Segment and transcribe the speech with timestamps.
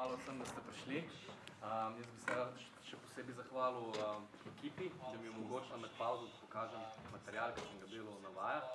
[0.00, 0.98] hvala vsem, da ste prišli.
[1.60, 2.52] Um, jaz bi se rad
[2.88, 7.64] še posebej zahvalil um, ekipi, da mi je omogočila med pauzo, da pokažem material, ki
[7.66, 8.70] sem ga delal na vajah.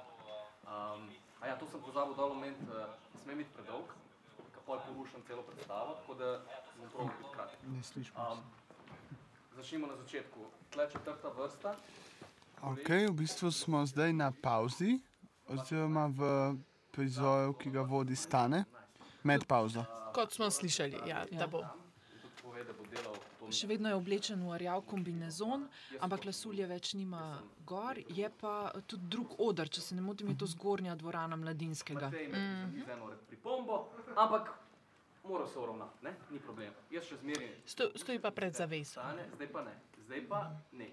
[0.70, 1.08] Um,
[1.42, 3.96] a ja, to sem pozabil dol omeniti, uh, ne sme biti predolg,
[4.38, 6.30] ker pol porušam celo predstavo, tako da
[6.78, 7.66] bom probal biti kratek.
[7.74, 8.30] Ne slišimo.
[8.30, 8.46] Um,
[9.58, 10.48] začnimo na začetku.
[10.78, 11.76] Tle četrta vrsta.
[12.70, 15.00] Ok, v bistvu smo zdaj na pauzi,
[15.50, 16.30] oziroma v
[16.94, 18.66] prizoru, ki ga vodi Stane,
[19.26, 19.84] med pauzo.
[20.16, 21.26] Kot smo slišali, ja,
[22.42, 22.86] pove, da bo
[23.54, 25.68] Še vedno je oblečen v rjav kombinezon,
[26.02, 30.40] ampak lasulje več nima gor, je pa tudi drug odr, če se ne motim, je
[30.42, 32.10] to zgornja dvorana mladinskega.
[32.10, 33.82] Me z eno pripombo,
[34.16, 34.50] ampak
[35.26, 36.16] mora se uravnati, ne?
[36.32, 36.74] ni problem.
[36.94, 38.98] Jaz še zmeraj Sto, stoji pa pred zaveso.
[38.98, 39.76] stane, zdaj pa ne,
[40.08, 40.42] zdaj pa
[40.74, 40.90] ne.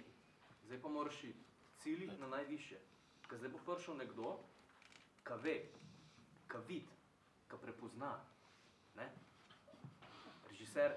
[0.67, 1.45] Zdaj pa moraš iti
[1.85, 2.79] cilj na najviše.
[3.29, 4.37] Ker zdaj bo prišel nekdo,
[5.25, 5.57] ki ve,
[6.53, 7.01] ki vidi,
[7.49, 8.13] ki prepozna.
[8.97, 9.09] Ne?
[10.51, 10.97] Režiser,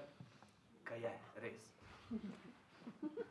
[0.88, 1.68] ki je res.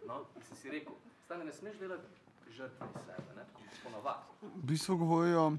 [0.08, 0.94] No, in sem si rekel,
[1.26, 3.46] stane, ne smeš delati žrtve iz sebe, ne?
[3.54, 4.24] tako ponavadi.
[4.42, 5.58] V bistvu govorijo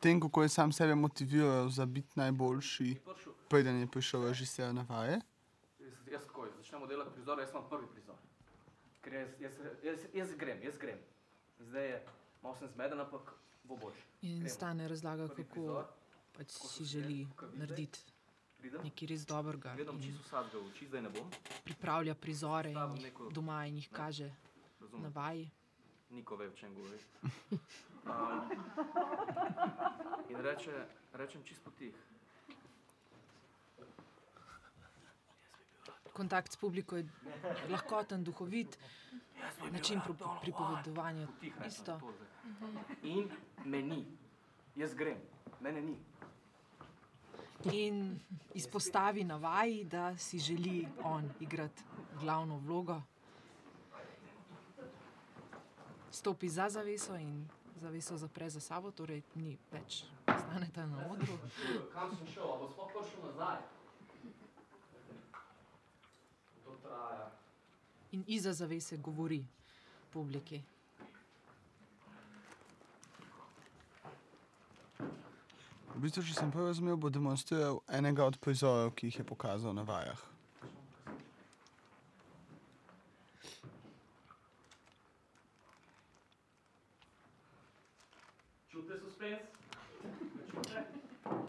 [0.00, 4.84] tem, kako je sam sebe motiviral za biti najboljši, prišel preden je prišel režiser na
[4.88, 5.20] vaje.
[5.78, 8.14] Jaz, jaz takoj, začnemo delati prizor, jaz imam prvi prizor.
[9.02, 10.98] Ker jaz, jaz, jaz, jaz grem, jaz grem.
[11.58, 12.02] Zdaj je,
[12.42, 14.04] malo sem zmeden, ampak bo boljše.
[14.22, 14.54] In Gremo.
[14.54, 15.84] stane razlaga, Prvi kako prizor,
[16.38, 17.98] pač si želi narediti
[18.78, 19.74] nekaj res dobrega.
[19.74, 21.26] gledam čisto vsakega v oči, zdaj ne bom.
[21.64, 24.36] Pripravlja prizore in neko- doma in jih kaže na
[24.80, 25.50] Razumem, vaji.
[26.10, 26.98] Niko ve, o čem govori.
[28.00, 28.48] Um,
[30.28, 30.72] in reče,
[31.12, 31.92] rečem čisto tih.
[36.10, 37.04] Kontakt s publiko je
[37.68, 38.78] lahkoten, duhovit,
[39.70, 42.00] način pro- pripovedovanja Tih rečem, isto.
[43.04, 43.28] In
[43.64, 44.06] me ni.
[44.76, 45.20] Jaz grem,
[45.60, 45.98] mene ni.
[47.64, 48.20] In
[48.54, 51.82] izpostavi na vaji, da si želi on igrati
[52.20, 53.02] glavno vlogo.
[56.10, 57.48] Stopi za zaveso in
[57.80, 61.38] zaveso zapre za sabo, torej ni več staneta na odru.
[61.92, 63.58] Kam sem šel, ali sploh prišel nazaj?
[66.64, 67.30] To traja.
[68.12, 69.44] In iza zavese govori
[70.10, 70.62] publiki.
[75.94, 79.74] V bistvu, če sem prav razumel, bo demonstriral enega od prizorov, ki jih je pokazal
[79.74, 80.20] na vajah.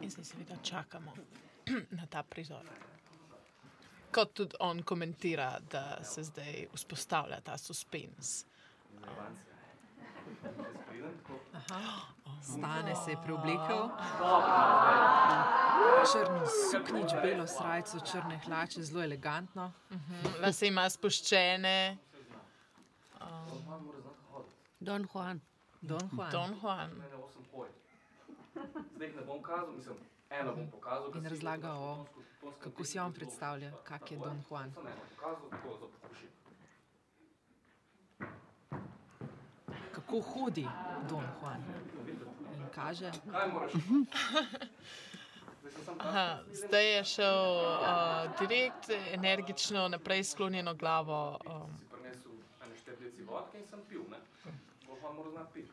[0.02, 1.14] In zdaj seveda čakamo
[2.00, 2.66] na ta prizor.
[4.12, 8.46] Kot tudi on komentira, da se zdaj vzpostavlja ta suspens.
[9.00, 9.50] Zajbanci.
[12.42, 13.90] Stane se je preoblekel.
[16.12, 16.40] Črn
[16.72, 19.72] suknič, belo srajco, črne hlače, zelo elegantno.
[20.42, 22.36] Lase ima spuščene, hoditi.
[24.80, 25.42] Don Juan.
[25.82, 26.32] Don Juan.
[26.32, 26.90] Don Juan.
[28.96, 29.98] Zdaj ne bom kazal, mislim,
[30.30, 31.18] eno bom pokazal.
[31.18, 32.06] In razlaga o,
[32.60, 34.72] kako si on predstavlja, kak je Don Juan.
[34.74, 36.28] Pokazal, tako za pokušaj.
[40.10, 40.68] Kako hodi
[41.10, 41.64] Don Juan.
[42.56, 43.62] In kaže, samo
[45.98, 51.38] Aha, zdaj je šel uh, direkt, energično, naprej sklonjeno glavo.
[51.46, 52.32] Um, si prinesel
[52.66, 54.18] ene deci vodke in sem pil, ne?
[55.02, 55.72] Pa moram znati piti.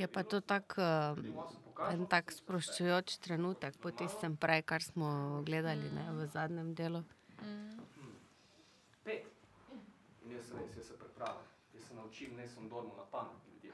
[0.00, 5.90] Je pa to tak, uh, en tak sproščujoč trenutek po tistem prej, kar smo gledali
[5.92, 7.04] ne, v zadnjem delu.
[9.04, 9.28] Pet.
[10.24, 11.03] In jaz sem se
[12.04, 13.72] naučim, ne sem dormo na pamet ljudje.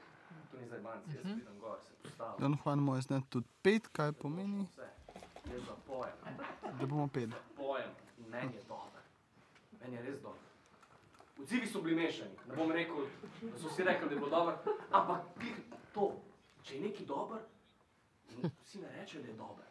[0.51, 2.35] To ni zdaj banci, jaz pridem gor, se postavim.
[2.39, 4.87] Don Juan mora znati tudi pet, kaj pomeni, Vse.
[5.51, 6.13] Jaz zapojem,
[6.79, 7.29] da bomo pet.
[7.55, 7.89] pojem
[8.29, 8.99] meni je dobro.
[9.81, 10.39] Meni je res dobro.
[11.39, 12.35] Odzivi so bili mešani.
[12.47, 12.95] Ne bom rekel,
[13.41, 14.57] da so vsi rekli, da je bilo dobro,
[14.91, 15.21] ampak
[15.93, 16.21] to,
[16.63, 17.39] če je nekaj dobro,
[18.29, 19.63] in vsi ne rečejo, da je dobro.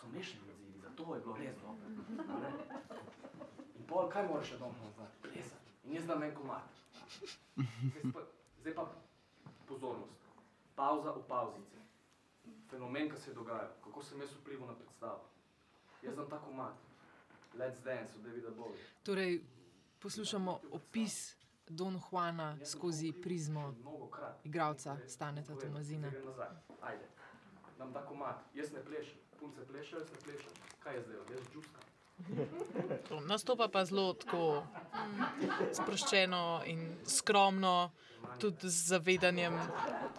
[0.00, 1.86] So mešani odzivi, zato je bilo res dobro.
[3.78, 5.22] In pol, kaj moraš še doma znati?
[5.22, 5.70] Plesati.
[5.84, 6.62] In jaz dam en komad.
[7.56, 8.20] Zdaj pa,
[8.60, 8.84] zdaj pa
[9.68, 10.12] pozornost.
[10.76, 11.76] Pauza v pauzici.
[12.70, 15.24] Fenomen, ki se je dogajal, kako sem jaz vplival na predstavo.
[16.02, 16.74] Jaz dam ta komad.
[17.54, 18.84] Let's dance od Davida Bowie.
[19.02, 19.40] torej
[19.98, 21.36] poslušamo opis
[21.68, 23.74] Don Juana skozi prizmo
[24.44, 26.10] igralca Staneta Tomazina.
[26.10, 26.48] Zdaj.
[26.82, 27.04] Ajde.
[27.78, 28.36] Dam ta komad.
[28.54, 29.18] Jaz ne plešem.
[29.40, 30.52] Punce plešejo, jaz ne plešem.
[30.80, 31.26] Kaj jaz delam?
[31.30, 31.82] Jaz džuskam.
[33.08, 35.22] To nastopa pa zelo tako mm,
[35.72, 37.90] sproščeno in skromno,
[38.38, 39.58] tudi z zavedanjem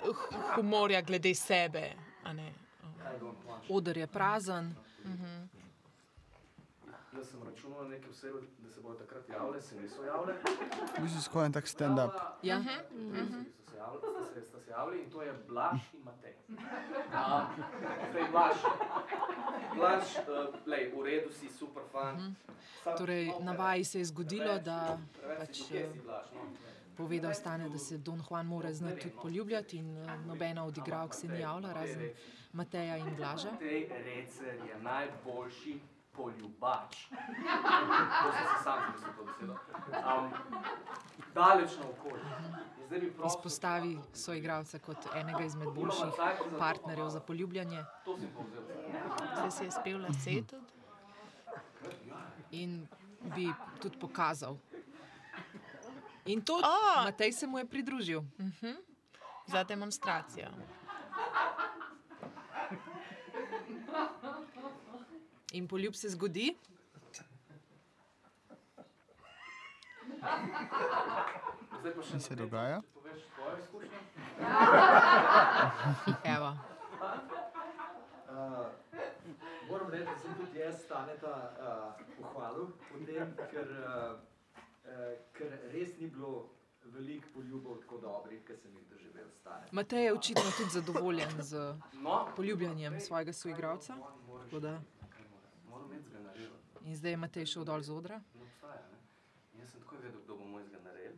[0.04, 0.16] hu-
[0.56, 1.94] humorja glede sebe.
[2.24, 2.54] a ne.
[2.84, 3.74] Um, kaj Don Juan še?
[3.74, 4.76] Oder je prazen,
[7.14, 10.34] Jaz sem računal na neke osebe, da se bodo takrat javile, se niso javile.
[10.94, 12.14] V bistvu skoro en tak stand-up.
[12.44, 12.60] Ja.
[12.92, 13.46] Mhm.
[13.66, 16.34] So se javili, sta se, sta se javili in to je Blaž in Matej.
[16.50, 16.58] Um,
[18.12, 18.56] zdaj, Blaž,
[19.76, 22.36] Blaž, uh, lej, v redu si, super fan.
[22.84, 26.42] Sam- torej na vaji se je zgodilo, da Preveč pač, si eh, Blaž, no.
[26.98, 31.14] povedal stane, da se Don Juan mora znati tudi poljubljati in eh, nobena od igralk
[31.14, 32.10] se ni javila, razen
[32.54, 33.52] Mateja in Blaža.
[33.52, 35.80] Matej Recer je najboljši
[36.18, 37.08] poljubač.
[37.08, 39.56] To sem si sam zmislil to besedo.
[40.02, 40.32] Um,
[41.34, 41.86] daleč na
[42.90, 46.14] bi prosil, Izpostavi soigralca kot enega izmed boljših
[46.60, 48.64] partnerjev za poljubljanje To sem povzel.
[49.36, 50.66] Zdaj si je spel lase tudi.
[52.52, 52.88] in
[53.36, 54.58] bi tudi pokazal.
[56.26, 57.04] In to, A!
[57.04, 58.24] Matej se mu je pridružil.
[59.48, 60.48] Za demonstracijo.
[65.54, 66.56] In poljub se zgodi,
[72.12, 72.82] Kaj se dogaja?
[76.36, 76.58] evo,
[78.30, 78.66] Uh,
[79.70, 84.20] moram reči, da sem tudi jaz staneta uh, pohvalil v tem, ker, uh,
[84.86, 86.50] uh, ker res ni bilo
[86.84, 89.66] veliko poljubov tako dobrih, ki sem jih doživel stane.
[89.72, 91.74] Matej je očitno tudi zadovoljen z
[92.04, 93.96] No, poljubljanjem svojega soigralca.
[94.44, 94.76] Tako da.
[96.88, 98.22] In zdaj je Matej šel dol z odra.
[98.36, 99.00] Ne obstaja, ne?
[99.60, 101.18] Jaz sem takoj vedel, kdo bo moj zganarel.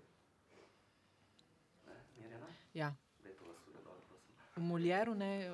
[1.88, 2.50] Ne, Mirjana?
[2.74, 2.96] Ja.
[4.56, 5.52] V Moljeru ne, eh,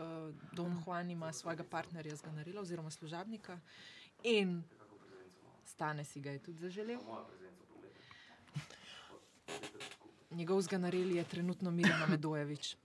[0.55, 3.59] Don Juan ima svojega partnerja zganarila oziroma služabnika
[4.23, 4.63] in?
[5.65, 6.99] Stane si ga je tudi zaželel.
[10.31, 12.75] Njegov zganarel je trenutno Mirjana Medojevič.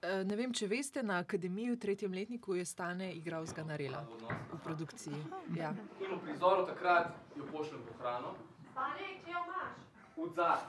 [0.00, 4.32] Ne vem, če veste, na akademiji v tretjem letniku je Stane igral zganarela Odnos.
[4.48, 5.18] v produkciji.
[5.52, 5.74] Ja.
[6.00, 8.32] In v prizoru takrat jo pošljem po hrano.
[8.72, 9.76] Stane, če jo imaš.
[10.16, 10.64] Udzad.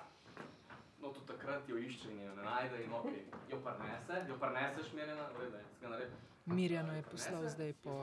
[1.00, 3.08] No, tudi takrat jo išče in jo ne najde in ok,
[3.50, 6.12] jo prinese, jo prineseš Mirjana, v redu, je, zganarel.
[6.46, 7.96] Mirjano je poslal zdaj po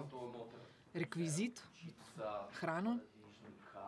[0.94, 2.96] rekvizit, Čipsa, hrano.
[3.04, 3.84] paradižnika,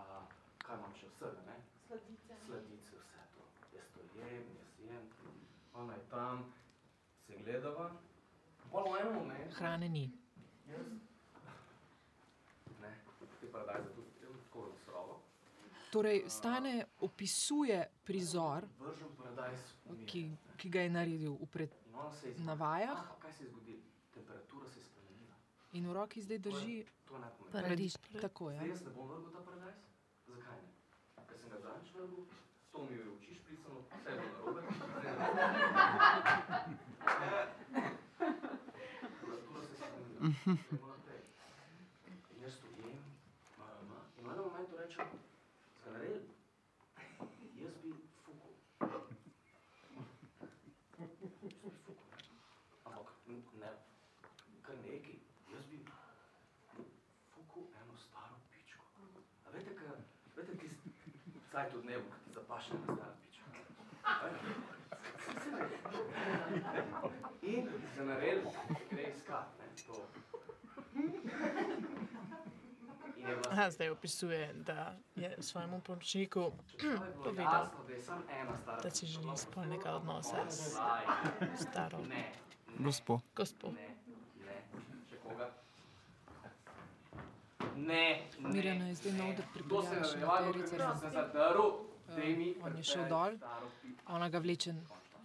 [0.60, 1.56] kaj imam še vsega, ne?
[1.88, 2.36] Sladice.
[2.46, 3.42] Sladice, vse to.
[3.74, 5.04] Jaz to jem, jaz jem.
[5.74, 6.44] Ona je tam,
[7.40, 7.90] gledava.
[8.70, 9.54] Pol v enem momentu.
[9.56, 10.04] Hrane ni.
[10.66, 10.86] Jaz.
[12.80, 12.90] Ne,
[13.40, 15.20] te paradajze tudi jem tako surovo.
[15.90, 18.66] Torej, Stane opisuje prizor,
[19.16, 19.58] paradajz
[20.06, 20.22] ki,
[20.56, 23.32] ki ga je naredil v pred, In ona se je na izma- vajah Ah, kaj
[23.32, 23.82] se je zgodilo?
[24.12, 25.34] Temperatura se je spremenila.
[25.72, 26.86] in v roki zdaj drži je.
[27.52, 28.20] Paradižnik.
[28.20, 28.50] tako.
[28.50, 28.56] Ja.
[28.56, 29.76] Zdaj jaz ne bom vrgel ta paradajz.
[30.28, 30.68] Zakaj ne?
[31.26, 32.24] Ker sem ga zadnjič vrgel,
[32.72, 34.60] to mi je v oči špricalo, vse je bilo narobe.
[37.20, 37.82] Ne.
[39.10, 39.80] Temperatura se je
[40.80, 41.22] naprej.
[42.30, 42.98] In jaz to jem,
[43.58, 45.08] mama, in v enem momentu rečem,
[45.82, 46.20] zganarel,
[47.58, 47.90] jaz bi
[48.24, 48.52] fukal.
[50.98, 52.26] Jaz bi fukal, ne.
[52.84, 53.08] Ampak
[53.60, 53.70] ne,
[54.62, 55.14] kar neki,
[55.52, 55.78] jaz bi
[57.34, 58.84] fukal eno staro pičko.
[59.46, 59.98] A veste, kaj,
[60.36, 60.88] veste, tisti
[61.50, 62.19] cajt od dnevu, ki
[62.60, 63.44] ti zapaše na staro pičko.
[67.42, 68.42] In se naredil,
[68.90, 70.06] gre iskat, ne, to.
[73.50, 76.52] Aha, zdaj opisuje, da je svojemu pomočniku
[77.24, 77.66] povedal,
[78.82, 80.76] da si želi spolnega odnosa s
[81.56, 82.32] staro Ne, ne,
[82.78, 83.20] Gospo.
[83.36, 83.68] gospo.
[83.68, 83.88] ne,
[84.46, 84.62] ne,
[85.10, 85.50] še koga?
[87.76, 88.52] Ne, ne.
[88.52, 90.52] Mirjana je zdaj na oder To se je pripeljala
[90.96, 93.36] še nadaljevalo, Matej mi on je šel dol.
[94.08, 94.74] Ona ga vleče,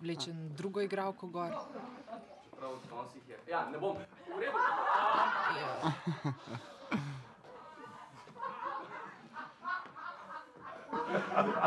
[0.02, 1.52] vleče drugo igralko gor.
[3.48, 3.98] Ja, ne bom.
[4.28, 4.58] V redu.
[5.56, 5.94] Ja.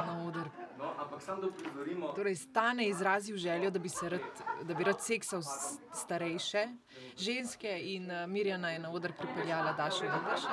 [0.06, 0.44] Na oder.
[0.78, 4.20] No, ampak samo da uprizorimo, Torej, Stane je izrazil željo, da bi, se rad,
[4.62, 5.48] da bi rad seksal s
[5.94, 6.68] starejše
[7.16, 10.50] ženske in uh, Mirjana je na oder pripeljala Dašo Videšek.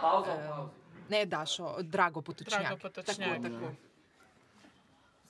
[0.00, 0.68] pauza, Eh, pauza.
[1.08, 2.60] Ne Dašo, Drago Potočnjak.
[2.62, 3.42] Drago Potočnjak.
[3.42, 3.87] Tako, tako.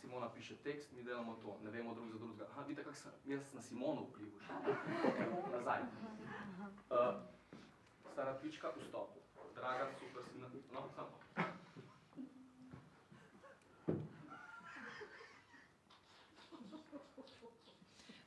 [0.08, 2.46] Simona piše tekst, mi delamo to, ne vemo drug za drugega.
[2.50, 4.40] Aha, vidite, kako sem jaz na Simono vplival.
[5.20, 5.80] Evo, nazaj.
[5.82, 7.20] Uh,
[8.12, 9.20] stara pička v stopu.
[9.54, 10.48] Draga, super si na...
[10.72, 11.12] No, samo.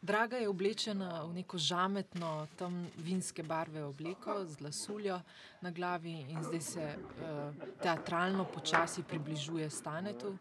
[0.01, 5.21] Draga je oblečena v neko žametno, tam vinske barve obleko z lasuljo
[5.61, 10.37] na glavi in zdaj se uh, teatralno počasi približuje Stanetu.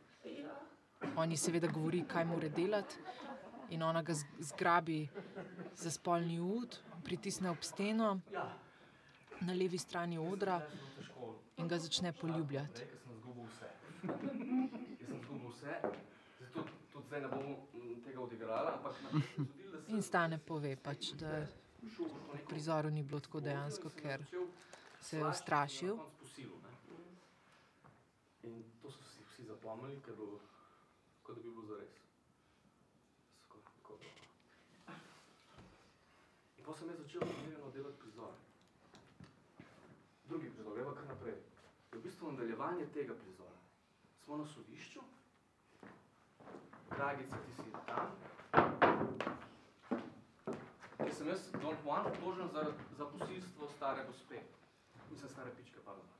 [1.16, 2.96] On ji seveda govori, kaj mora delati
[3.70, 5.08] In ona ga zgrabi
[5.74, 8.20] za spolni ud, pritisne ob steno
[9.40, 10.60] na levi strani odra
[11.56, 12.82] in ga začne poljubljati.
[19.88, 21.46] In stane pove, pač, da
[22.34, 24.26] v prizoru ni bilo tako dejansko, ker
[25.00, 25.98] se je ustrašil.
[28.42, 30.40] In to so si vsi zapomnili, ker je bilo,
[31.30, 31.90] kot da bi bilo zares.
[33.42, 33.98] Tako, tako.
[36.58, 38.32] In potem sem jaz začel umirjeno delati prizor.
[40.24, 41.38] Drugi prizor, greva kar naprej.
[41.92, 43.56] Je v bistvu nadaljevanje tega prizora.
[44.24, 45.00] Smo na sodišču,
[46.90, 48.10] Dragica, ti si tam.
[50.96, 54.42] Ker sem jaz Don Juan obtožen za, za posilstvo stare gospe.
[55.10, 56.19] Mislim, stare pičke, pardon.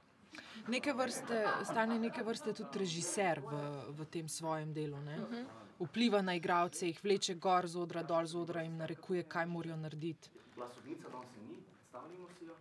[0.68, 3.52] Neke vrste, stane neke vrste tudi režiser v,
[3.90, 5.00] v tem svojem delu.
[5.02, 5.44] Ne?
[5.80, 9.76] Vpliva na igralce, jih vleče gor z odra, dol z odra in narekuje, kaj morajo
[9.80, 10.30] narediti.
[10.54, 12.56] Bila sodnica, danes se ni, predstavljamo si jo.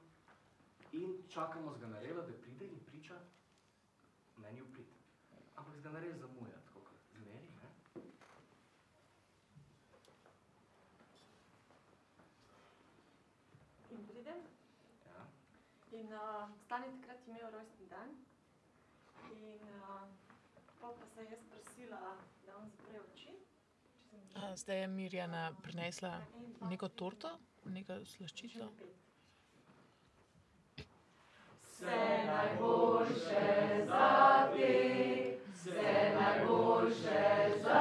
[0.94, 3.20] In čakamo z Ganarela, da pride in priča
[4.38, 4.88] meni v prid.
[5.56, 7.50] Ampak z Ganarel zamuja, tako kot zmeri.
[7.60, 7.68] Ne?
[13.92, 14.40] In pridem.
[15.12, 15.28] Ja.
[16.00, 18.12] In uh, Stani takrat imel rojstni dan.
[19.36, 20.06] In uh,
[20.80, 22.00] pa sem jaz prosila,
[22.46, 23.34] da on zapre oči.
[24.36, 26.14] A, zdaj je Mirjana prinesla
[26.70, 27.34] neko torto,
[27.66, 28.70] neko slaščico.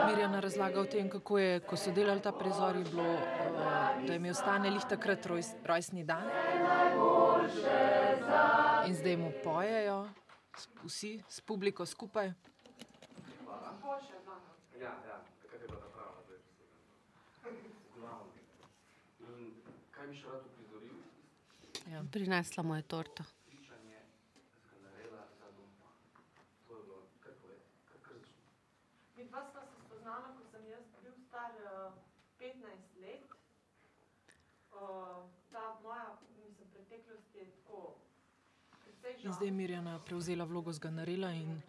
[0.08, 4.12] Mirjana razlaga o tem, kako je, ko so delali ta prizor, je bilo, uh, da
[4.12, 6.26] je imel stane lih takrat rojs, rojstni dan.
[8.86, 10.08] In zdaj mu pojejo,
[10.84, 12.26] vsi s publiko skupaj.
[12.26, 12.32] Ja,
[14.80, 14.92] ja,
[15.42, 16.38] takrat je bila ta prava, zdaj
[17.96, 18.32] Glavno.
[19.18, 19.54] In
[19.90, 20.96] kaj bi še rad uprizoril?
[21.90, 22.02] Ja.
[22.12, 23.24] Prinesla mu je torto.
[29.16, 31.92] Midva sva se spoznala, ko sem jaz bil star uh,
[32.38, 32.62] 15
[33.02, 33.24] let.
[34.70, 34.78] Uh,
[35.52, 37.94] ta moja, mislim, preteklost je tako
[38.84, 41.62] precej In zdaj je Mirjana prevzela vlogo z Ganarela in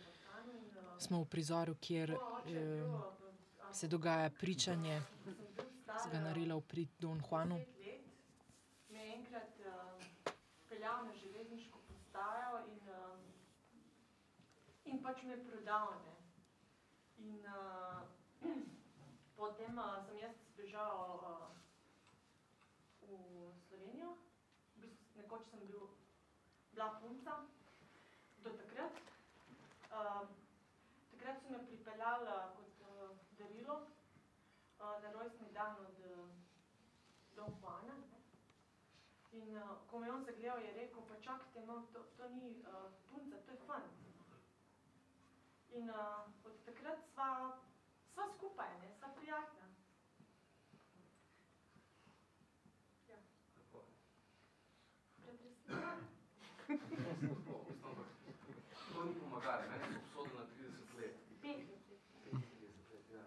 [0.99, 2.19] smo v prizoru, kjer eh,
[3.71, 5.01] se dogaja pričanje
[6.03, 7.59] z Ganarela v prid Don Juanu.
[8.89, 10.33] Me je enkrat uh,
[10.69, 13.19] peljal na železniško postajo in, uh,
[14.85, 15.93] in pač me prodal.
[16.05, 16.15] Ne.
[17.17, 18.01] In uh,
[19.39, 21.47] potem uh, sem jaz zbežal uh,
[23.01, 24.15] v Slovenijo.
[24.75, 25.98] V bistvu, nekoč sem bil
[26.79, 27.43] bila punca,
[28.39, 28.95] do takrat.
[29.91, 30.23] Uh,
[31.11, 36.29] takrat so me pripeljali uh, kot uh, darilo uh, na rojstni dan od uh,
[37.35, 37.95] Don Juana.
[38.11, 38.19] Ne?
[39.31, 42.63] In uh, ko me je on zagledal, je rekel, pa čakajte, no, to, to ni
[42.63, 43.91] uh, punca, to je fant.
[45.71, 47.59] In uh, od takrat sva,
[48.13, 49.67] sva skupaj, ne, sva prijatelja.
[53.09, 53.19] Ja,
[56.69, 57.39] pretresljivo.
[58.93, 61.15] To ni pomagalo, meni so obsodili na 30 let.
[61.43, 62.01] 50 let.
[62.23, 63.23] 35 let, ja.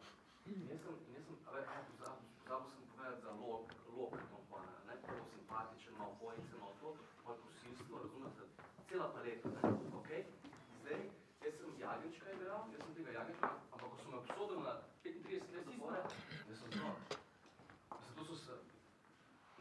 [0.47, 3.67] In jaz sem, in jaz sem, a ve, a, pozabil, pozabil sem povedati za lok,
[3.97, 8.43] lok Don Juana, ne, prvo simpatičen, malo bojice, malo to, malo posilstvo, razumete,
[8.93, 9.61] cela paleta, ne,
[9.97, 10.25] okej?
[10.81, 11.01] Zdaj,
[11.45, 15.55] jaz sem jagenčka igral, jaz sem tega jagenčka, ampak ko so me obsodili na 35
[15.55, 16.01] let zapora,
[16.49, 16.97] jaz sem znal.
[18.05, 18.55] Zato so se,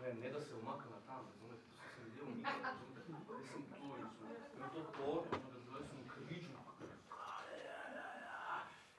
[0.01, 3.63] ne, ne da se umaknila tam, razumete, to so se ljudje umikali, razumete, jaz sem
[3.77, 6.51] tu, jaz sem imel to torto, zdaj sem križil,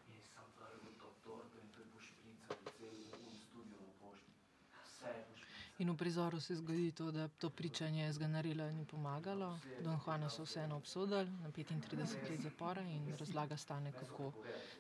[0.09, 4.33] in sem vrgel to torto in to je pošpricalo cel un studio na pošti.
[4.81, 5.72] Vse je pošpricalo.
[5.83, 9.59] In v prizoru se zgodi to, da to pričanje z Ganarela ni pomagalo.
[9.83, 14.33] Don Juana so vseeno obsodili na 35 let zapora in razlaga stane, kako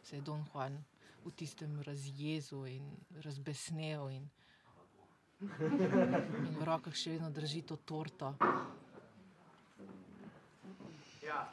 [0.02, 0.84] se je Don Juan
[1.24, 4.28] v tistem razjezu in razbesnel in,
[6.46, 8.34] in v rokah še vedno drži to torto.
[11.26, 11.50] Ja,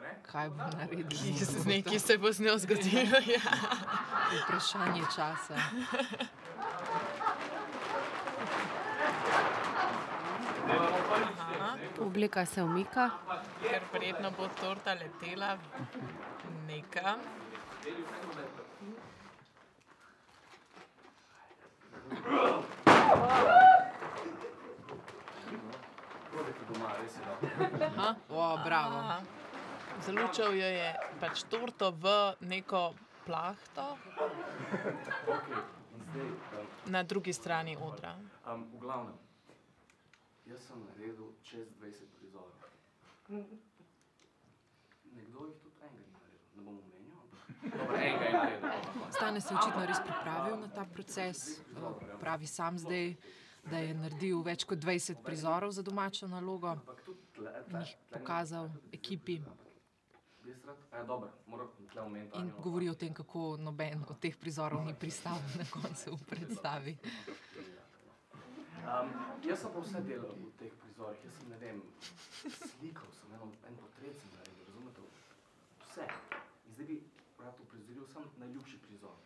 [0.00, 0.16] ne?
[0.22, 1.20] Kaj bo naredil?
[1.66, 3.20] Nekaj se bo z njo zgodilo.
[3.36, 4.40] Ja.
[4.44, 5.56] Vprašanje časa.
[12.02, 13.10] Aha, Publika se umika.
[13.62, 15.56] ker verjetno bo torta letela
[16.66, 17.18] nekam.
[27.96, 28.96] Aha, o, bravo.
[28.96, 29.20] Aha.
[30.00, 30.88] Zalučal jo je
[31.20, 32.04] pač torto v
[32.40, 33.96] neko plahto.
[36.86, 38.14] Na drugi strani odra.
[38.44, 39.14] um, v glavnem,
[40.46, 42.52] jaz sem naredil čez 20 prizorov.
[45.12, 49.12] Nekdo jih tudi enega ni naredil, ne bom omenil, ampak dobro, enega je naredil.
[49.12, 51.38] Stane se je očitno res pripravil na ta proces.
[52.20, 53.14] Pravi sam zdaj,
[53.70, 56.76] da je naredil več kot 20 prizorov za domačo nalogo
[57.38, 59.40] in jih pokazal ekipi.
[59.42, 59.58] Ja.
[62.34, 66.96] In govori o tem, kako noben od teh prizorov ni pristal na koncu v predstavi.
[68.82, 69.10] Um,
[69.48, 71.82] jaz sem pa vse delal v teh prizorih, jaz sem, ne vem,
[72.42, 75.00] slikal sem eno, en portret sem naredil, razumete?
[75.86, 76.06] Vse.
[76.66, 76.96] In zdaj bi
[77.38, 79.16] rad uprizoril sam najljubši prizor.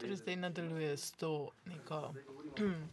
[0.00, 1.32] Torej zdaj nadaljuje s to
[1.68, 2.14] neko,
[2.56, 2.88] prosim.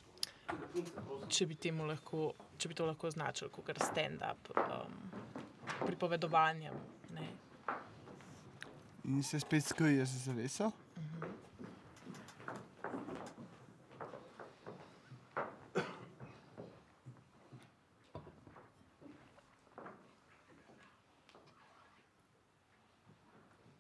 [1.27, 4.97] če bi, temu lahko, če bi to lahko označili kot stand-up um,
[5.85, 6.75] pripovedovanjem.
[7.15, 7.27] Ne?
[9.07, 10.71] In se spet skrije za zaveso.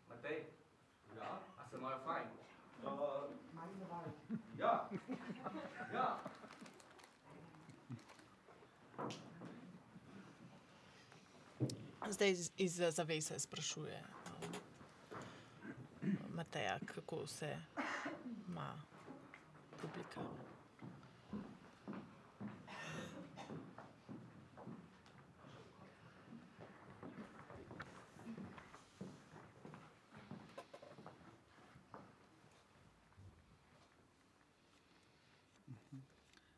[0.09, 0.45] Matej,
[1.15, 2.27] ja, a se imajo fajn?
[2.83, 2.91] Uh,
[4.59, 4.89] ja,
[5.93, 6.19] ja.
[12.27, 14.03] Zdaj iz- izza zavese sprašuje
[16.01, 17.57] um, Mateja, kako se
[18.47, 18.81] ima
[19.71, 20.21] publika.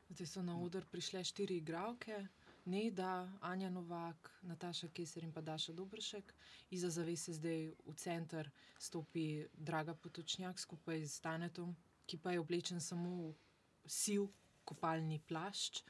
[0.09, 2.27] Zdaj so na oder prišle štiri igralke,
[2.69, 6.33] Neda, Anja Novak, Nataša Keser in pa Daša Dobršek.
[6.69, 11.73] Iza zavese zdaj v center stopi Draga Potočnjak skupaj z Tanetom,
[12.05, 14.29] ki pa je oblečen samo v siv
[14.65, 15.81] kopalni plašč.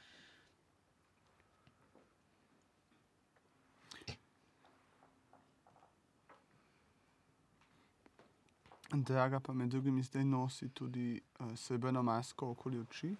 [8.92, 13.12] Draga pa med drugim zdaj nosi tudi uh, srebrno masko okoli oči.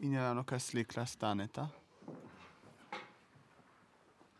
[0.00, 1.68] In je ravno kar slekla staneta.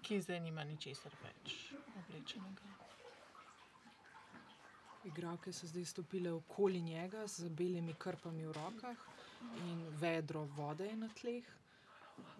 [0.03, 2.68] Ki zdaj nima ničesar več oblečenega.
[5.05, 8.97] Igralke so zdaj stopile okoli njega z belimi krpami v rokah
[9.66, 11.44] in vedro vode je na tleh.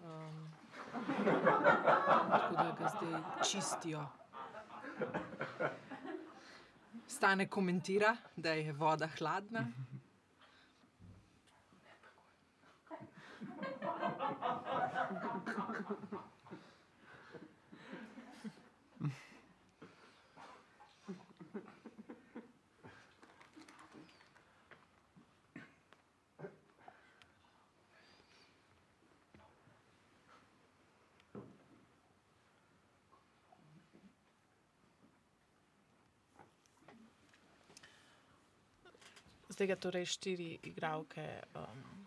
[0.03, 0.51] Um,
[2.31, 4.05] tako da ga zdaj čistijo.
[7.07, 9.67] Stane komentira, da je voda hladna.
[39.49, 41.19] Zdaj ga torej štiri igralke
[41.51, 41.98] um,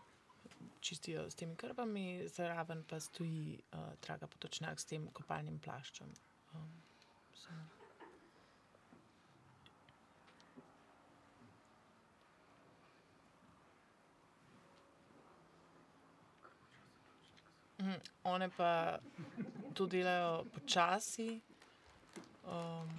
[0.82, 6.10] čistijo s temi krpami, zraven pa stoji uh, Draga Potočnjak s tem kopalnim plaščem.
[6.54, 6.72] Um,
[7.34, 7.82] samo.
[17.82, 18.98] Mhm, One pa
[19.74, 21.40] to delajo počasi,
[22.44, 22.90] um,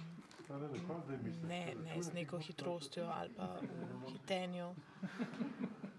[1.48, 4.74] ne, ne z neko hitrostjo ali pa v hitenju.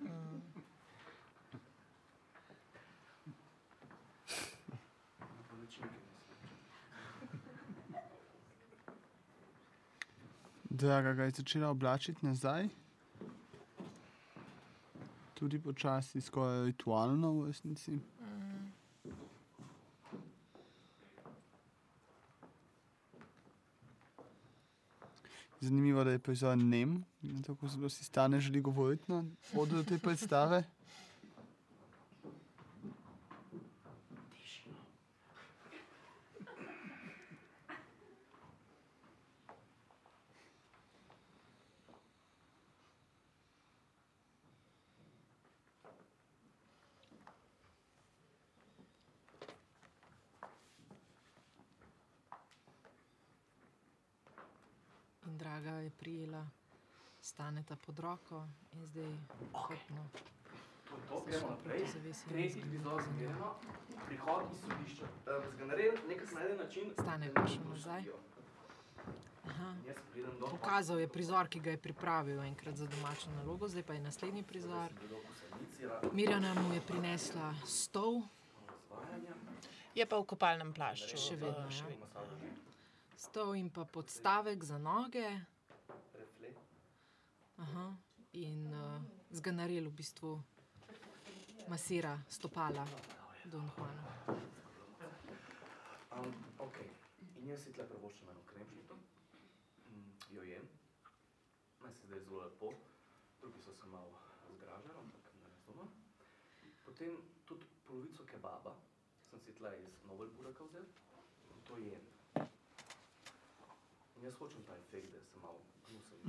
[0.01, 0.41] Mm.
[10.85, 12.67] Draga ga je začela oblačiti nazaj.
[15.33, 17.97] Tudi počasi, skoraj ritualno v resnici.
[25.59, 27.03] Zanimivo, da je prizor nem,
[27.47, 29.23] tako zelo si stane želi govoriti na
[29.57, 30.63] odru te predstave.
[55.27, 56.47] In draga je prijela,
[57.21, 59.03] staneta pod roko in zdaj
[63.05, 63.55] zmerno,
[64.07, 65.03] prihod iz sodišča.
[65.05, 66.91] Um, Zganaren, nekaj najde način.
[66.93, 68.03] Stane pa še nazaj.
[69.47, 69.73] Aha.
[70.39, 74.43] Pokazal je prizor, ki ga je pripravil enkrat za domačo nalogo, zdaj pa je naslednji
[74.43, 74.91] prizor.
[76.11, 78.21] Mirjana mu je prinesla stol,
[79.95, 81.15] Je pa v kopalnem plašču.
[81.15, 81.87] Še vedno, eh, še ja.
[81.87, 82.54] vedno.
[83.17, 85.41] Stol in pa podstavek za noge.
[87.57, 87.95] Aha.
[88.33, 89.01] In uh,
[89.31, 90.39] zganarel v bistvu
[91.67, 92.85] masira stopala
[93.45, 94.03] Don Juana.
[96.15, 96.77] Um, ok,
[97.39, 100.67] in jaz si tle prvoščim eno kremšnito, mm, jo jem,
[101.83, 102.71] meni se zdaj zelo lepo,
[103.39, 104.19] drugi so se malo
[104.55, 105.91] zgražali, ampak ne razumem.
[106.85, 108.75] Potem tudi polovico kebaba
[109.29, 110.87] sem si tle iz Novel Bureka vzel
[111.65, 112.14] to jem.
[114.25, 116.19] Jaz hočem ta efekt, da se malo gnusim.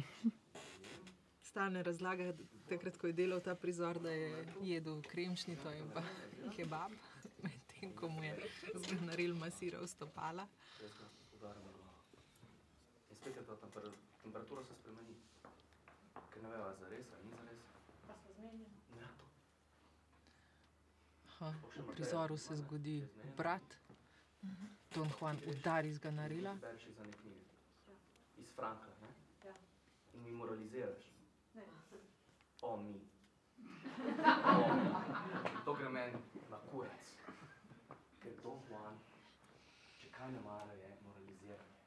[0.82, 2.34] Jem, Stane razlaga,
[2.68, 6.02] takrat, ko je delal ta prizor, da je jedel kremšnito in pa
[6.56, 6.92] kebab,
[7.42, 8.34] medtem ko mu je
[8.74, 10.44] zganarel masiral stopala.
[13.10, 13.88] In spet je ta temper
[14.22, 15.16] temperatura se spremeni,
[16.34, 17.64] ker ne veva, za res ali ni za res.
[18.06, 18.68] Pa smo zmenjeni.
[19.00, 19.32] Ja, to.
[21.28, 21.54] Aha.
[21.76, 23.00] V prizoru se zgodi
[23.36, 23.80] brat.
[24.94, 26.54] Don Juan udari zganarila.
[26.60, 27.55] Bereš iz ene knjige.
[28.46, 29.08] Iz Franka, ne?
[29.48, 29.54] Ja.
[30.14, 31.04] In mi moraliziraš.
[31.54, 31.62] Ne.
[32.62, 33.00] O, mi.
[34.54, 34.90] O, mi.
[35.64, 36.18] To gre meni
[36.50, 37.06] na kurac.
[38.22, 39.00] Ker Don Juan,
[39.98, 41.82] če kaj ne mara, je moraliziranje.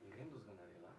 [0.00, 0.92] In grem do zganarela.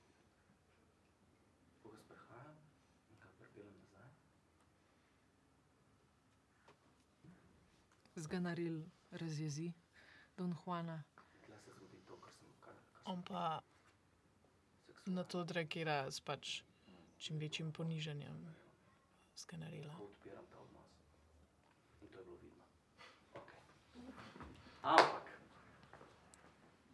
[1.82, 2.56] Ko ga sprehajam
[3.10, 4.10] in ga pripeljem nazaj,
[8.26, 9.72] Zganaril razjezi
[10.36, 11.02] Don Juana.
[11.46, 13.60] tle se zgodi to, kar sem kar, kar On pa
[15.06, 16.62] na to odreagira s pač
[17.18, 18.54] čim večjim ponižanjem
[19.36, 19.94] skenarila.
[20.00, 20.90] Odpiram ta odnos.
[22.02, 22.64] In to je bilo vidno.
[23.34, 23.60] Okay.
[24.82, 25.30] Ampak,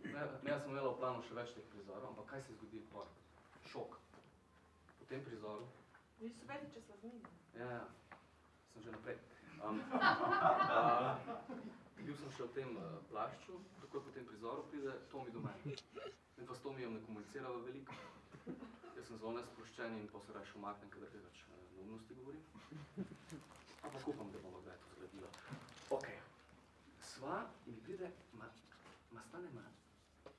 [0.04, 3.08] ne, jaz sem imela v planu še več teh prizorov, ampak kaj se zgodi po
[3.72, 3.96] šok.
[4.98, 5.64] Po tem prizoru
[6.20, 7.36] Vi so vedeli, če smo zmenjeni.
[7.56, 7.84] Ja, ja,
[8.74, 9.31] sem že naprej.
[9.62, 11.14] Um, uh,
[12.04, 15.76] bil sem še v tem uh, plašču, takoj po tem prizoru pride Tomi do mene.
[16.40, 17.94] In pa s Tomijem ne komunicirava veliko.
[18.96, 22.42] Jaz sem zelo nesproščen in potem se raje umaknem, kadar kaj več uh, neumnosti govorim.
[23.86, 25.30] Ampak upam, da bomo kdaj to zgradila.
[25.94, 26.08] Ok,
[27.12, 28.50] sva in mi pride, ma,
[29.14, 29.62] ma stane, ma,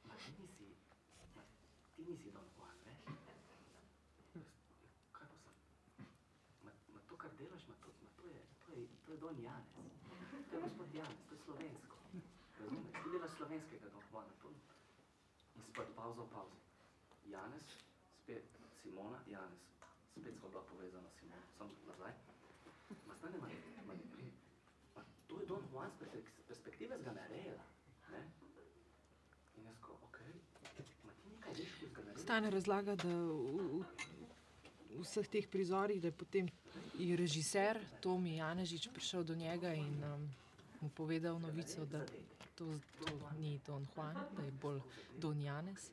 [0.10, 0.68] ma ti nisi,
[1.38, 1.48] ma,
[1.96, 2.98] ti nisi Don Juan, ne?
[4.36, 4.52] Jaz,
[5.16, 6.08] Kaj pa sem?
[6.68, 9.40] Ma, ma to, kar delaš, ma to, ma to, je, to, je, to je Don
[9.40, 9.72] Janez.
[10.50, 11.96] To je gospod Janez, to je slovensko.
[12.60, 12.92] Razumeš?
[13.04, 13.88] Ti delaš slovenskega.
[14.42, 14.50] To...
[15.56, 16.60] In spet pauza v pauzi.
[17.26, 17.68] Janez,
[18.20, 18.44] spet
[18.82, 19.64] Simona, Janez.
[20.12, 22.12] Spet sva bila povezana s Simono, sam nazaj.
[23.08, 23.48] Ma stane, ma,
[23.88, 23.94] ma,
[24.96, 27.64] ma to je Don Juan z perspek- perspektive zganarela.
[28.12, 28.22] Ne?
[29.56, 30.36] In jaz ko, okej,
[31.08, 32.24] ma ti nekaj veš kot zganarela?
[32.28, 33.88] Stane razlaga, da v,
[34.20, 34.23] v
[35.02, 36.48] vseh teh prizorih, da je potem
[37.00, 40.30] i režiser Tomi Janežič prišel do njega in um,
[40.82, 42.06] mu povedal novico, da
[42.56, 42.66] to,
[43.00, 44.80] to ni Don Juan, da je bolj
[45.18, 45.90] Don Janez.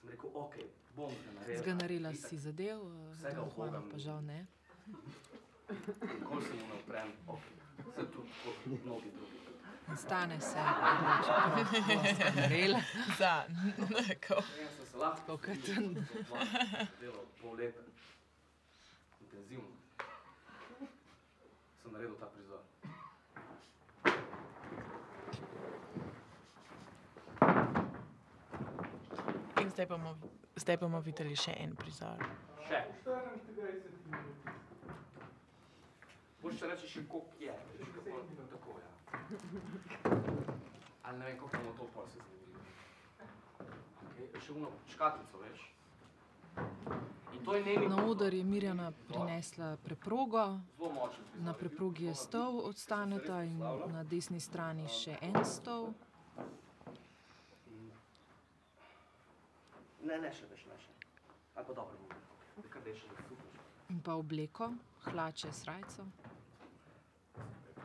[0.00, 0.54] Sem rekel, ok,
[0.96, 1.62] bom zganarela.
[1.62, 2.28] Zganarela Itak.
[2.28, 3.88] si zadev, uh, Don ubogam.
[3.90, 4.46] pa žal ne.
[6.20, 7.42] Nikoli se mu ne uprem, ok.
[7.96, 9.39] Se tudi mnogi drugi.
[9.96, 11.30] Stane se, odloči.
[13.18, 16.36] Za, sem se lahko Tako kot posvetil, sem to
[17.00, 17.82] delal pol leta.
[19.20, 19.76] Intenzivno.
[21.82, 22.62] Sem naredil ta prizor.
[29.60, 30.16] In zdaj bomo,
[30.56, 32.24] zdaj bomo videli še en prizor.
[32.68, 32.84] Še.
[36.42, 38.89] Boš še reči še koliko je, veš, kako tako, ja.
[41.02, 42.60] Ali ne vem, koliko bomo to pol se zgodilo.
[44.10, 44.40] Okay.
[44.40, 45.66] Še uno škatlico, veš.
[47.88, 50.58] Na oder je Mirjana prinesla preprogo,
[51.34, 55.88] na preprogi je stol od Staneta in na desni strani še en stol.
[57.66, 57.92] In-
[60.02, 60.92] Ne, ne še, veš, ne še.
[61.54, 62.68] Ali pa dobro, rekel.
[62.70, 63.48] Kar da je še super.
[63.90, 64.70] In pa obleko,
[65.04, 66.04] hlače, srajco.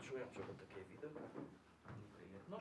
[0.02, 0.75] Čujem, če bo tako
[1.06, 2.60] Ni prijetno.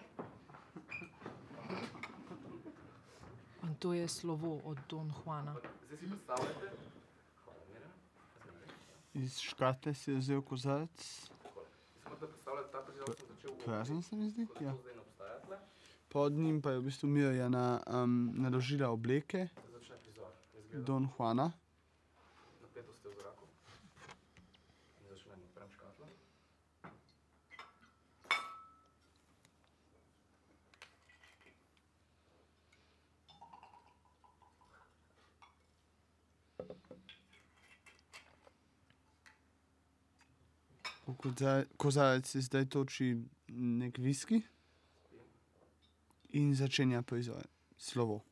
[3.62, 5.54] In to je slovo od Don Juana.
[5.86, 6.70] Zdaj si predstavljate.
[9.14, 11.30] Iz škatle si je vzel kozarec,
[13.64, 14.46] prazen se mi zdi.
[14.60, 14.74] Ja.
[16.08, 19.96] Pod njim pa je v bistvu Mirjana um, naložila obleke, začne
[20.82, 21.52] Don Juana.
[41.06, 43.06] Koza- Kozarec si zdaj toči
[43.48, 44.40] nek viski
[46.30, 48.22] in začenja proizvajati slovo.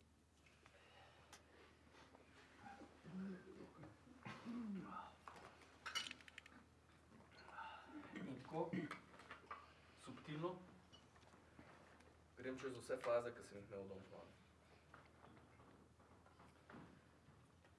[10.05, 10.51] Subtilno
[12.39, 14.33] grem čez vse faze, ki sem jih imel v Don Juanu.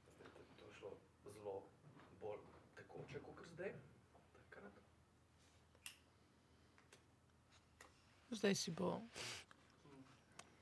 [0.10, 0.92] Zdaj, to- To je šlo
[1.34, 1.56] zelo
[2.22, 2.40] bolj
[2.76, 3.72] tekoče kot zdaj.
[4.34, 4.74] Takrat.
[8.44, 9.00] Zdaj si bo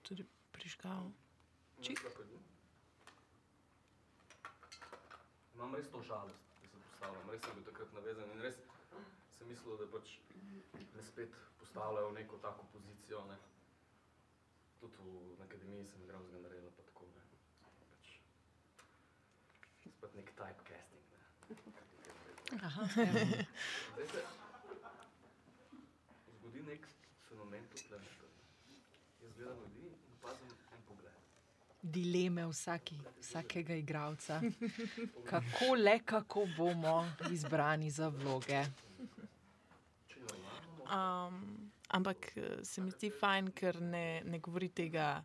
[0.05, 0.21] tudi
[0.53, 1.09] prižgal.
[1.81, 1.97] Čik.
[5.57, 7.25] Imam res to žalost, da se postavljam.
[7.33, 8.61] Res sem bil takrat navezan in res
[9.33, 10.13] sem mislil, da pač
[10.93, 13.25] me spet postavljajo v neko tako pozicijo.
[13.31, 13.39] Ne.
[14.77, 17.25] Tudi v, akademiji sem igral z Gandarela, pa tako ne.
[17.89, 18.13] Pač,
[19.89, 21.05] spet nek typecasting.
[21.09, 21.19] Ne.
[22.61, 24.21] Aha, Zdaj se
[26.37, 26.91] zgodi nek
[27.31, 27.99] fenomen tukaj.
[29.23, 31.11] Jaz gledam ljudi in opazim en pogled.
[31.81, 34.41] dileme vsaki, vsakega igralca.
[35.31, 38.65] Kako le, kako bomo izbrani za vloge.
[40.91, 45.23] Um, ampak eh, se mi zdi fajn, ker ne, ne govori tega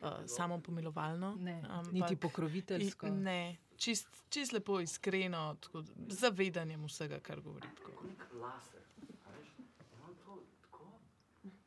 [0.00, 1.36] uh, samo pomilovalno.
[1.40, 3.08] Ne, ampak niti pokroviteljsko.
[3.08, 7.68] Ne, čist, čist lepo, iskreno, tako, z zavedanjem vsega, kar govori.
[7.76, 7.92] Tako.
[7.92, 8.82] kot nek laser.
[9.24, 9.54] a veš.
[9.92, 10.90] Imam to tako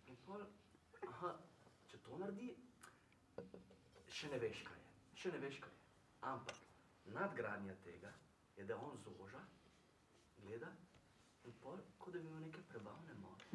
[0.08, 0.44] in pol,
[1.08, 1.34] aha,
[1.88, 2.54] če to naredi,
[4.18, 4.92] še ne veš, kaj je.
[5.22, 5.82] Še ne veš, kaj je.
[6.32, 6.58] Ampak
[7.14, 8.12] nadgradnja tega
[8.58, 9.42] je, da on zoža,
[10.42, 10.72] gleda
[11.46, 13.46] in pol, kot da bi imel neke prebavne moči.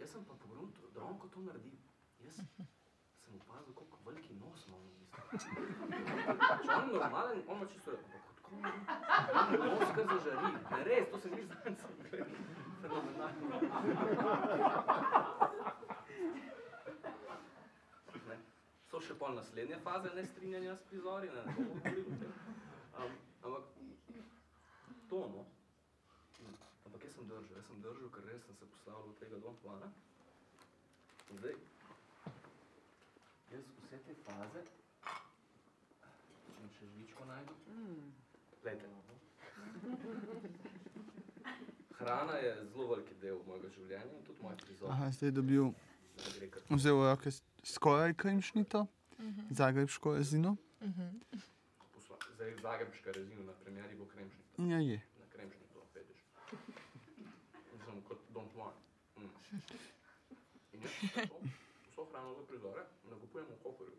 [0.00, 1.72] Jaz sem pa pogrunil, da on ko to naredi,
[2.26, 5.22] jaz sem opazil, kako veliki nos ima on v bistvu.
[6.66, 10.52] Če on normalen, on ima čisto rekel, ampak tako on nos kar zažari.
[10.70, 12.28] Ne, res, to se mi zdaj sem gledal.
[18.90, 22.28] So še pol naslednje faze nestrinjanja s prizori, ne, ne bomo.
[22.94, 23.64] Um, ampak
[25.10, 25.42] to, no.
[26.86, 29.56] Ampak jaz sem držal, jaz sem držal, ker res sem se postavil v tega Don
[29.64, 29.88] Juana.
[31.32, 31.56] In zdaj,
[33.54, 34.62] jaz vse te faze,
[36.54, 37.58] če še žličko najdu,
[38.64, 38.86] Glejte.
[41.92, 44.90] Hrana je zelo veliki del mojega življenja in tudi moj prizor.
[44.90, 45.64] Aha, zdaj je dobil,
[46.16, 48.86] Ne gre kar vzel v roke s- skoraj kremšnito,
[49.52, 50.56] zagrebško rezino.
[51.90, 52.16] posla.
[52.34, 54.46] Zdaj zagrebška rezina na premjeri bo kremšnik.
[54.64, 54.98] Ja, je.
[55.18, 56.20] Na kremšnik to pediš.
[57.78, 58.74] Sem kot Don Juan.
[59.16, 59.30] Mm.
[60.72, 61.36] In jaz tako,
[61.84, 63.92] vso hrano za prizore nakupujem v Hoferju.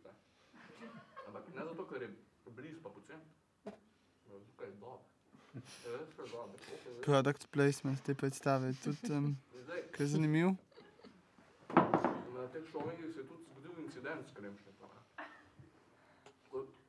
[1.27, 2.09] Ampak ne zato, ker je
[2.47, 3.19] blizu pa pocen,
[7.05, 10.47] Product placement te predstave je tudi um, Zdaj, kar zanimiv.
[12.33, 14.33] Na teh šovingih se je tudi zgodil incident s.
[14.33, 14.41] Tako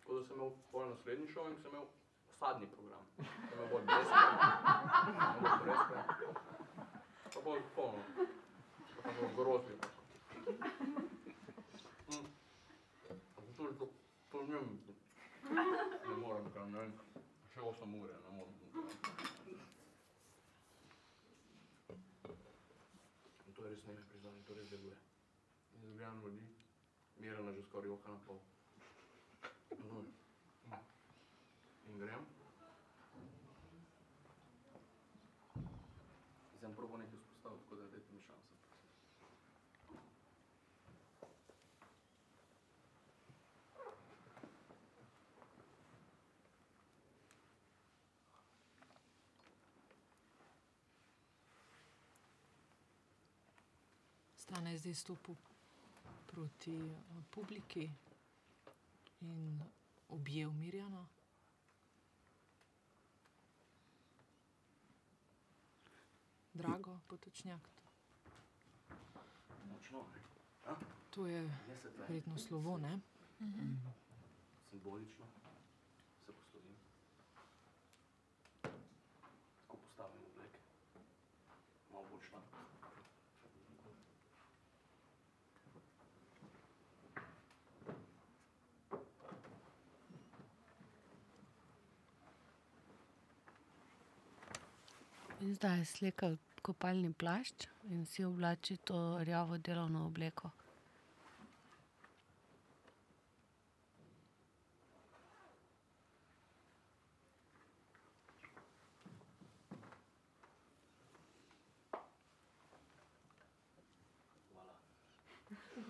[0.01, 1.87] tako da sem imel pol naslednji šoving, sem imel
[2.39, 3.05] sadni program.
[3.17, 4.21] Sem imel bolj breske,
[5.41, 5.97] bolj breske,
[7.35, 8.03] pa bolj polno,
[9.03, 9.61] pa bolj.
[12.09, 12.27] Mm.
[13.39, 13.87] Ampak To to,
[14.31, 14.69] to ne vem,
[16.09, 16.93] ne morem, ker ne vem,
[17.57, 18.57] še 8 ure, ne morem.
[23.49, 24.99] In to je res nekaj priznanje, to res deluje.
[25.79, 26.45] In zgledam ljudi,
[27.23, 28.43] Mirana že skoraj oka na pol.
[29.73, 30.05] Mhm.
[31.89, 32.29] In grem.
[36.53, 38.57] In sem probal nekaj vzpostaviti, tako da dajte mi šanso.
[54.57, 55.35] Stane je zdaj stopil
[56.27, 57.91] proti eh, publiki
[59.21, 59.61] in
[60.09, 61.07] objel Mirjano.
[66.55, 67.69] Drago, potočnjak.
[69.69, 70.05] Močno?
[71.11, 71.51] To je
[71.99, 73.01] verjetno slovo, ne?
[74.71, 75.27] simbolično
[76.27, 76.77] se poslovim.
[78.63, 80.59] Tako postavim obleke.
[81.93, 82.27] Malo bolj
[95.47, 96.33] In zdaj je slekel
[96.63, 100.51] kopalni plašč in si oblači to rjavo delovno obleko.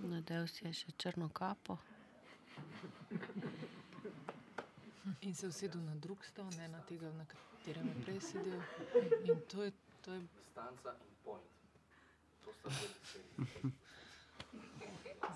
[0.04, 1.78] Nadel si je še črno kapo.
[5.20, 8.62] In se usedel na drug stol, ne na tega, na katerem je prej sedel.
[9.24, 11.50] In to je, to je Distanca in point.
[12.44, 13.72] To sta dve besedi.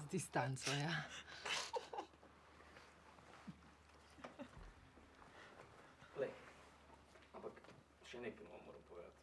[0.00, 0.70] z distanco.
[0.70, 0.92] Ja.
[6.16, 6.32] Glej,
[7.34, 7.52] ampak
[8.10, 9.18] še nekaj vam moram povedati.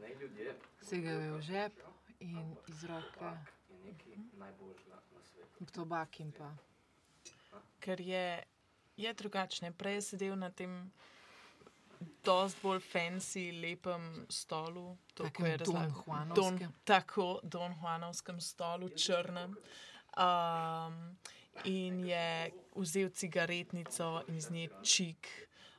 [0.00, 0.56] Naj ljudje.
[0.82, 1.82] Segel je v žep
[2.20, 3.32] in iz roke
[3.70, 5.66] je nekaj najboljšega na svetu.
[5.72, 6.50] tobak in pa.
[7.80, 8.44] ker je,
[8.96, 9.72] je drugačne.
[9.72, 10.92] Prej je sedel na tem
[12.24, 14.96] dosti bolj fancy, lepem stolu.
[15.14, 16.34] To, ko Takem je razlagal.
[16.34, 19.56] Don tako, Don Juanovskem stolu, črnem.
[20.16, 21.16] Um,
[21.64, 25.28] in je vzel cigaretnico in iz nje čik,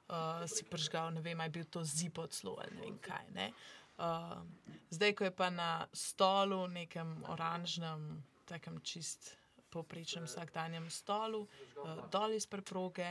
[0.09, 3.25] uh, si pržgal, ne vem, ali je bil to zipot celo ali ne vem kaj.
[3.33, 3.51] Ne?
[3.97, 4.41] Uh,
[4.89, 9.37] zdaj, ko je pa na stolu, nekem oranžnem, takem čist
[9.73, 13.09] povprečnem vsakdanjem stolu, uh, dol iz preproge,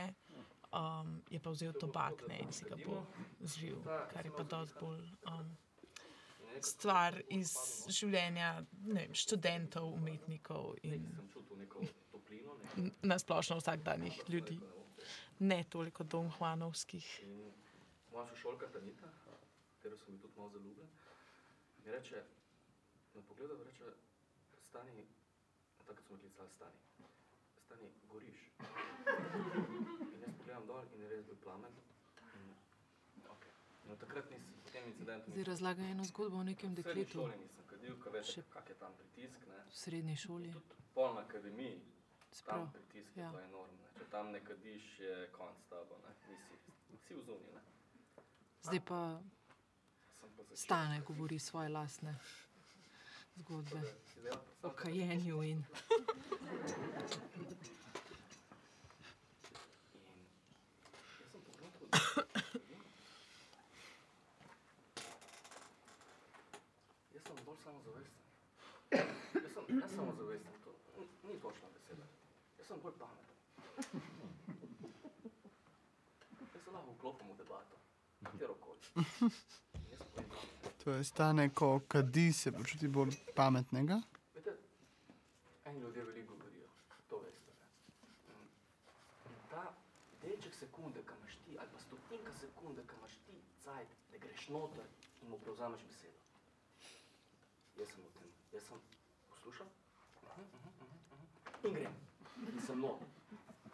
[0.73, 3.03] um, je pa vzel tobak ne, in si ga bo
[3.41, 5.51] zvil, kar je pa dosti bolj um,
[6.63, 7.53] stvar iz
[7.91, 8.53] življenja
[8.85, 11.09] vem, študentov, umetnikov in
[13.03, 14.59] nasplošno vsakdanjih ljudi,
[15.39, 16.05] ne toliko.
[16.13, 17.35] In
[18.11, 19.09] moja sošolka Tanita,
[19.75, 20.89] katero sem tudi malo zaljubljen,
[21.83, 22.23] mi reče,
[23.13, 23.93] me pogleda in reče,
[24.61, 25.05] stani,
[25.87, 26.77] takrat smo klicali stani,
[27.65, 28.39] stani, goriš.
[30.13, 31.73] In jaz pogledam dol in je res bil plamen.
[32.39, 32.53] In,
[33.35, 33.51] okay.
[33.87, 37.19] no, takrat nisem, po tem incidentu Zdaj razlaga eno zgodbo o nekem v srednji dekletu
[37.19, 39.59] šoli nisem kadil, ker veš, Še- kak je tam pritisk, ne.
[39.69, 40.53] v srednji šoli.
[40.53, 42.67] Tudi pol na akademiji, tam Sprav.
[42.73, 43.31] pritisk je ja.
[43.31, 43.91] to enormno.
[43.97, 46.15] Če tam ne kadiš, je konc tabo, ne.
[46.29, 46.59] Nisi,
[47.07, 47.61] si v zunji, ne.
[48.63, 49.01] Zdaj pa
[50.47, 52.15] pa stane, govori svoje lastne
[53.35, 53.81] zgodbe
[54.63, 55.63] o kajenju in
[67.13, 68.23] jaz sem Jaz bolj samozavesten.
[68.91, 70.71] Jaz sem ne samozavesten, to
[71.27, 72.05] ni točna beseda.
[72.57, 73.35] Jaz sem bolj pameten.
[76.53, 77.81] Jaz se lahko vklopim v debato,
[78.23, 78.79] katero koli.
[79.73, 80.29] In jaz povem,
[80.63, 84.01] da, To je stane, ko kadi se počuti bolj pametnega.
[85.65, 86.67] eni ljudje veliko govorijo,
[87.09, 87.51] to veste.
[89.25, 89.73] In- ta
[90.21, 94.49] delček sekunde, ki imaš ti, ali pa stotinka sekunde, ki imaš ti cajt, da greš
[94.49, 94.85] noter
[95.21, 96.19] in mu prevzameš besedo.
[97.79, 98.77] Jaz sem v tem, jaz sem
[99.29, 101.19] poslušal uh -huh, uh -huh, uh
[101.61, 101.95] -huh, in grem.
[102.53, 103.07] In sem noter.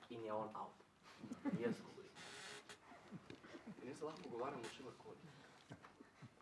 [0.09, 0.77] In je on out.
[1.53, 2.13] In jaz govorim.
[3.81, 5.08] In jaz lahko pogovarjam o čemerkoli.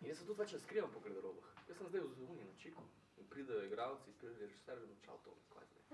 [0.00, 1.48] In jaz se tudi več ne skrivam po garderobah.
[1.68, 2.82] Jaz sem zdaj v zunji na čiku.
[3.18, 5.84] In pridejo igralci, pride režiser, in čau to, kaj zdaj.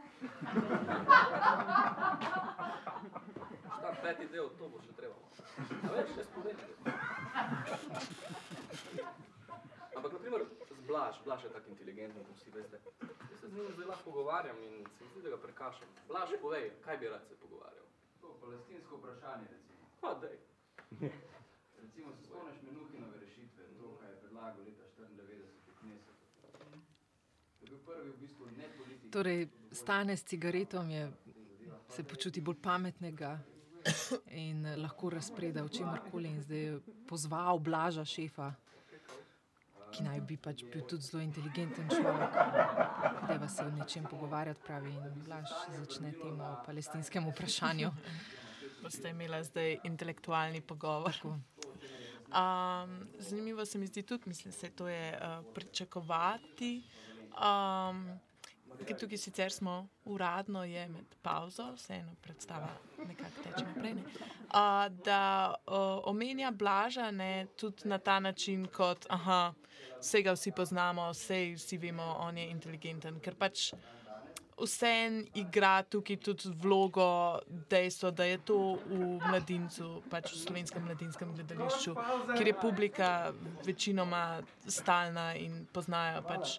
[3.78, 5.16] Šta peti del, to bo še treba.
[5.88, 6.56] A veš, jaz povem.
[9.94, 12.76] Ampak, na primer, z Blaž, Blaž je tako inteligenten, kot vsi veste.
[13.30, 15.88] Jaz se z njim zdaj lahko pogovarjam in se mi zdi, da ga prekašam.
[16.08, 17.86] Blaž, povej, kaj bi rad se pogovarjal?
[18.20, 19.82] To palestinsko vprašanje, recimo.
[20.00, 20.36] Pa, dej.
[21.82, 26.12] Recimo, se spomniš Menuhinove rešitve, to, kaj je predlagal leta 94 v Knesetu.
[27.58, 29.10] To je bil prvi v bistvu ne politik.
[29.10, 31.12] Torej, stane s cigaretom, je,
[31.88, 33.38] se počuti bolj pametnega
[34.34, 36.28] in eh, lahko razpreda o čemerkoli.
[36.28, 38.50] In zdaj je pozval blaža šefa,
[39.94, 42.34] ki naj bi pač bil tudi zelo inteligenten človek,
[43.38, 44.90] da se o nečem pogovarjati, pravi.
[44.90, 45.46] In blaž
[45.78, 47.90] začne temo o palestinskem vprašanju.
[48.82, 51.14] Boste imeli zdaj intelektualni pogovor.
[51.14, 51.38] Tako.
[52.34, 56.82] Um, zanimivo se mi zdi tudi, mislim, da to je uh, pričakovati.
[57.34, 58.20] Um,
[58.86, 62.68] ker tukaj sicer smo uradno, je med pauzo, vseeno predstava
[63.08, 63.94] nekako teče naprej.
[63.94, 64.02] Ne?
[64.02, 65.74] Uh, da uh,
[66.04, 69.52] omenja Blaža ne, tudi na ta način, kot aha,
[70.00, 73.20] vse ga vsi poznamo, vse vsi vemo, on je inteligenten.
[73.20, 73.72] Ker pač
[74.60, 77.38] vseeno igra tukaj tudi vlogo
[77.70, 81.94] dejstvo, da je to v mladincu, pač v slovenskem mladinskem gledališču,
[82.36, 83.10] kjer je publika
[83.66, 86.58] večinoma stalna in poznajo pač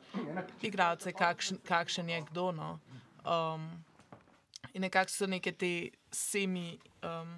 [0.61, 2.51] igralce, kakšen, kakšen je kdo.
[2.51, 2.79] No.
[3.25, 3.69] Um,
[4.73, 7.37] in nekako so neke te semi um,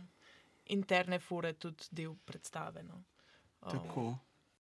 [0.73, 2.83] interne fore tudi del predstave.
[2.83, 3.03] No.
[3.61, 4.26] Um, Tako.